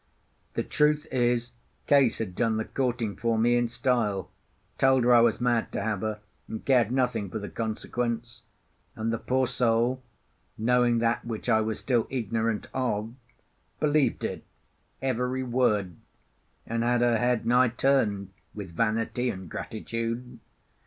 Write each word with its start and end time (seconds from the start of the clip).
The 0.55 0.63
truth 0.63 1.05
is, 1.11 1.51
Case 1.85 2.17
had 2.17 2.33
done 2.33 2.57
the 2.57 2.65
courting 2.65 3.15
for 3.15 3.37
me 3.37 3.55
in 3.55 3.67
style—told 3.67 5.03
her 5.03 5.13
I 5.13 5.21
was 5.21 5.39
mad 5.39 5.71
to 5.73 5.81
have 5.83 6.01
her, 6.01 6.21
and 6.47 6.65
cared 6.65 6.91
nothing 6.91 7.29
for 7.29 7.37
the 7.37 7.51
consequence; 7.51 8.41
and 8.95 9.13
the 9.13 9.19
poor 9.19 9.45
soul, 9.45 10.01
knowing 10.57 10.97
that 10.97 11.23
which 11.23 11.47
I 11.49 11.61
was 11.61 11.79
still 11.79 12.07
ignorant 12.09 12.65
of, 12.73 13.13
believed 13.79 14.23
it, 14.23 14.43
every 15.03 15.43
word, 15.43 15.97
and 16.65 16.81
had 16.81 17.01
her 17.01 17.19
head 17.19 17.45
nigh 17.45 17.67
turned 17.67 18.29
with 18.55 18.75
vanity 18.75 19.29
and 19.29 19.51
gratitude. 19.51 20.39